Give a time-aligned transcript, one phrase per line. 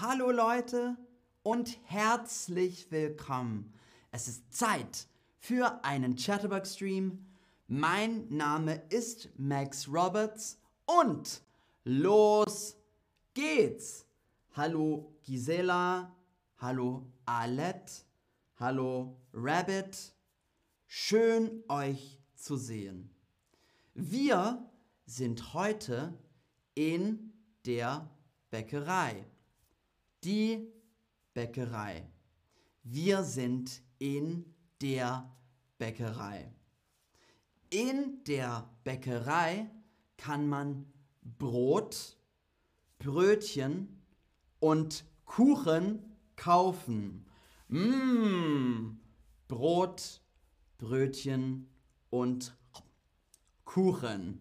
[0.00, 0.96] Hallo Leute
[1.42, 3.74] und herzlich willkommen.
[4.10, 7.26] Es ist Zeit für einen Chatterbug-Stream.
[7.68, 11.42] Mein Name ist Max Roberts und
[11.84, 12.74] los
[13.34, 14.06] geht's.
[14.56, 16.10] Hallo Gisela,
[16.56, 17.92] hallo Alette,
[18.56, 20.14] hallo Rabbit.
[20.86, 23.10] Schön euch zu sehen.
[23.92, 24.66] Wir
[25.04, 26.18] sind heute
[26.74, 27.34] in
[27.66, 28.08] der
[28.50, 29.26] Bäckerei.
[30.24, 30.72] Die
[31.34, 32.08] Bäckerei.
[32.84, 35.28] Wir sind in der
[35.78, 36.54] Bäckerei.
[37.70, 39.68] In der Bäckerei
[40.16, 40.86] kann man
[41.22, 42.16] Brot,
[43.00, 44.00] Brötchen
[44.60, 47.26] und Kuchen kaufen.
[47.66, 48.96] Mmh,
[49.48, 50.20] Brot,
[50.78, 51.68] Brötchen
[52.10, 52.56] und
[53.64, 54.40] Kuchen.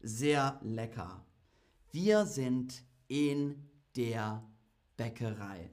[0.00, 1.24] Sehr lecker.
[1.92, 4.42] Wir sind in der
[5.00, 5.70] Bäckerei.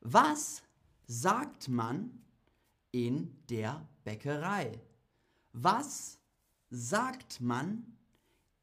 [0.00, 0.64] Was
[1.06, 2.20] sagt man
[2.90, 4.80] in der Bäckerei?
[5.52, 6.18] Was
[6.68, 7.96] sagt man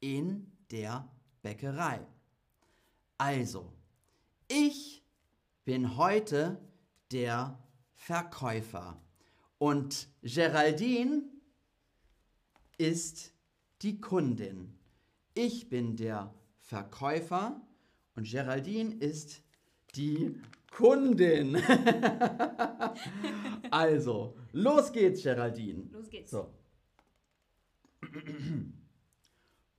[0.00, 1.08] in der
[1.40, 2.06] Bäckerei?
[3.16, 3.72] Also,
[4.46, 5.02] ich
[5.64, 6.60] bin heute
[7.10, 7.58] der
[7.94, 9.00] Verkäufer
[9.56, 11.22] und Geraldine
[12.76, 13.32] ist
[13.80, 14.78] die Kundin.
[15.32, 17.62] Ich bin der Verkäufer
[18.16, 19.42] und Geraldine ist
[19.94, 21.56] die Kundin.
[23.70, 25.88] also, los geht's, Geraldine.
[25.92, 26.30] Los geht's.
[26.30, 26.52] So.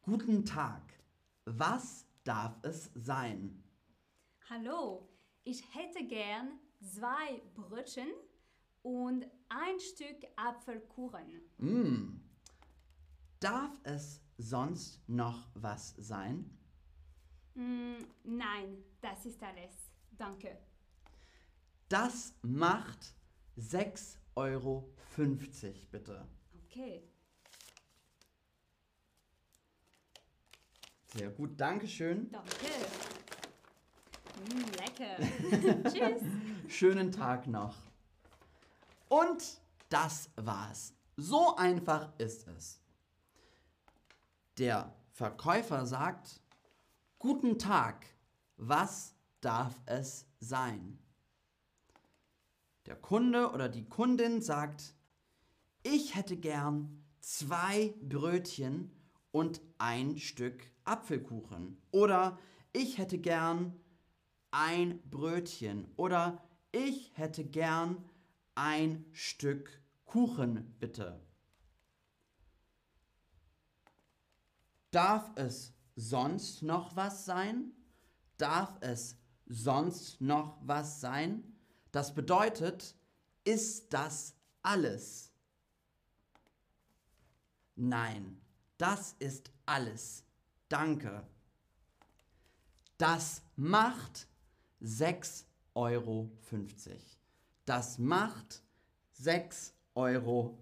[0.02, 0.82] Guten Tag.
[1.46, 3.64] Was darf es sein?
[4.50, 5.10] Hallo,
[5.44, 8.08] ich hätte gern zwei Brötchen
[8.82, 11.42] und ein Stück Apfelkuchen.
[11.58, 12.22] Mm.
[13.40, 16.58] Darf es sonst noch was sein?
[17.56, 19.72] Mm, nein, das ist alles.
[20.12, 20.58] Danke.
[21.90, 23.16] Das macht
[23.58, 24.94] 6,50 Euro
[25.92, 26.28] bitte.
[26.66, 27.04] Okay.
[31.14, 32.30] Sehr gut, Dankeschön.
[32.30, 32.52] Danke.
[34.50, 35.90] Mm, lecker.
[35.90, 36.22] Tschüss.
[36.68, 37.76] Schönen Tag noch.
[39.08, 40.94] Und das war's.
[41.16, 42.82] So einfach ist es.
[44.58, 46.42] Der Verkäufer sagt,
[47.18, 48.06] Guten Tag,
[48.58, 51.00] was darf es sein?
[52.86, 54.94] Der Kunde oder die Kundin sagt,
[55.82, 58.92] ich hätte gern zwei Brötchen
[59.32, 61.82] und ein Stück Apfelkuchen.
[61.92, 62.38] Oder
[62.74, 63.80] ich hätte gern
[64.52, 65.88] ein Brötchen.
[65.98, 68.04] Oder ich hätte gern
[68.56, 71.20] ein Stück Kuchen, bitte.
[74.92, 77.72] Darf es sonst noch was sein?
[78.38, 81.56] Darf es sonst noch was sein?
[81.92, 82.96] Das bedeutet,
[83.44, 85.32] ist das alles?
[87.76, 88.42] Nein,
[88.78, 90.24] das ist alles.
[90.70, 91.26] Danke.
[92.98, 94.28] Das macht
[94.82, 95.46] 6,50
[95.76, 96.30] Euro.
[97.66, 98.62] Das macht
[99.20, 100.58] 6,50 Euro.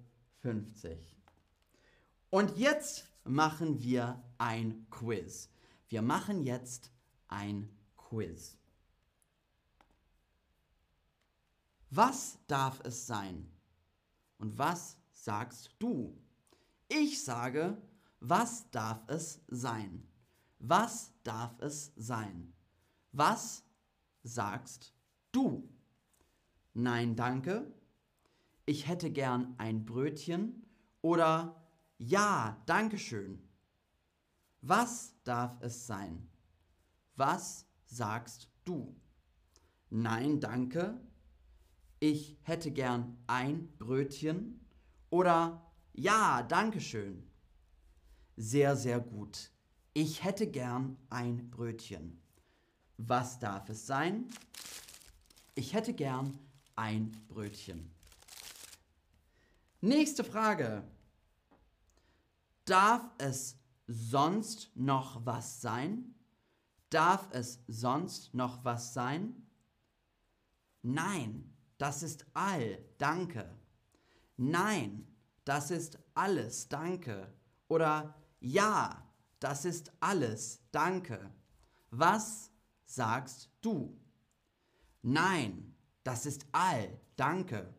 [2.30, 5.50] Und jetzt machen wir ein Quiz.
[5.88, 6.92] Wir machen jetzt
[7.28, 8.58] ein Quiz.
[11.90, 13.50] Was darf es sein?
[14.40, 16.18] Und was sagst du?
[16.88, 17.78] Ich sage,
[18.20, 20.08] was darf es sein?
[20.60, 22.54] Was darf es sein?
[23.12, 23.64] Was
[24.24, 24.94] sagst
[25.32, 25.70] du?
[26.74, 27.72] Nein, danke.
[28.66, 30.66] Ich hätte gern ein Brötchen
[31.02, 31.63] oder
[32.06, 33.42] ja, danke schön.
[34.62, 36.30] Was darf es sein?
[37.16, 38.96] Was sagst du?
[39.90, 41.00] Nein, danke.
[42.00, 44.60] Ich hätte gern ein Brötchen.
[45.10, 47.30] Oder ja, danke schön.
[48.36, 49.52] Sehr, sehr gut.
[49.94, 52.22] Ich hätte gern ein Brötchen.
[52.98, 54.28] Was darf es sein?
[55.56, 56.38] Ich hätte gern
[56.76, 57.94] ein Brötchen.
[59.82, 60.84] Nächste Frage.
[62.66, 63.58] Darf es
[63.88, 66.16] sonst noch was sein?
[66.90, 69.48] Darf es sonst noch was sein?
[70.82, 73.50] Nein, das ist all, danke.
[74.38, 75.08] Nein,
[75.46, 77.34] das ist alles, danke.
[77.68, 79.04] Oder ja,
[79.40, 81.32] das ist alles, danke.
[81.90, 82.52] Was
[82.86, 84.00] sagst du?
[85.02, 87.74] Nein, das ist all, danke.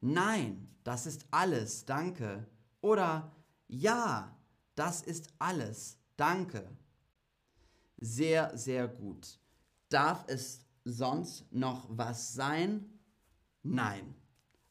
[0.00, 2.46] Nein, das ist alles, danke.
[2.80, 3.32] Oder
[3.68, 4.36] ja,
[4.74, 5.98] das ist alles.
[6.16, 6.68] Danke.
[7.98, 9.38] Sehr, sehr gut.
[9.88, 12.98] Darf es sonst noch was sein?
[13.62, 14.14] Nein,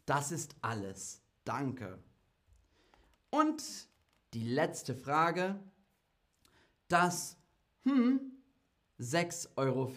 [0.06, 1.22] das ist alles.
[1.44, 2.00] Danke.
[3.30, 3.64] Und
[4.34, 5.60] die letzte Frage.
[6.88, 7.38] Das
[7.84, 8.20] hm
[9.00, 9.94] 6,50 Euro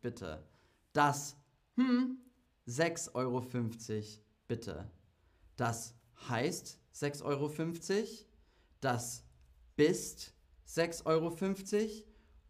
[0.00, 0.46] bitte.
[0.92, 1.36] Das
[1.76, 2.18] hm
[2.66, 3.40] 6,50 Euro
[4.46, 4.90] bitte.
[5.56, 5.94] Das
[6.28, 7.52] heißt 6,50 Euro.
[8.80, 9.24] Das
[9.76, 10.34] bist
[10.66, 11.36] 6,50 Euro.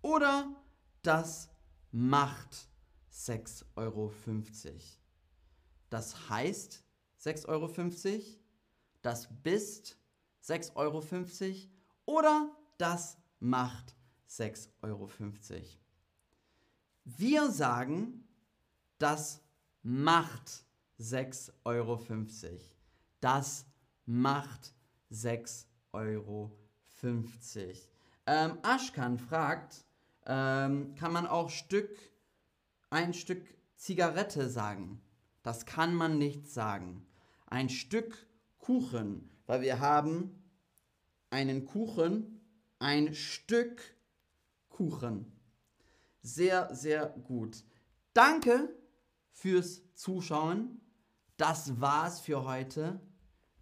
[0.02, 0.56] Oder
[1.02, 1.48] das
[1.90, 2.68] macht
[3.12, 4.12] 6,50 Euro.
[5.90, 6.82] Das heißt
[7.20, 7.70] 6,50 Euro.
[9.02, 9.98] Das bist
[10.44, 11.04] 6,50 Euro.
[12.06, 13.94] Oder das macht
[14.28, 15.10] 6,50 Euro.
[17.04, 18.28] Wir sagen,
[18.98, 19.40] das
[19.82, 20.64] macht
[20.98, 22.00] 6,50 Euro.
[23.20, 23.66] Das
[24.06, 24.74] macht
[25.10, 26.58] 6,50 Euro.
[28.26, 29.84] Ähm, Aschkan fragt,
[30.26, 31.98] ähm, kann man auch Stück,
[32.90, 33.42] ein Stück
[33.76, 35.02] Zigarette sagen?
[35.42, 37.06] Das kann man nicht sagen.
[37.46, 38.26] Ein Stück
[38.58, 40.42] Kuchen, weil wir haben
[41.30, 42.40] einen Kuchen,
[42.78, 43.82] ein Stück
[44.68, 45.32] Kuchen.
[46.22, 47.64] Sehr, sehr gut.
[48.12, 48.72] Danke
[49.32, 50.80] fürs Zuschauen.
[51.36, 53.00] Das war's für heute.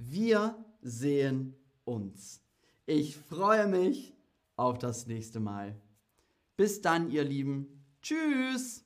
[0.02, 1.54] Wir sehen
[1.84, 2.42] uns.
[2.86, 4.14] Ich freue mich
[4.56, 5.78] auf das nächste Mal.
[6.56, 7.84] Bis dann, ihr Lieben.
[8.00, 8.82] Tschüss.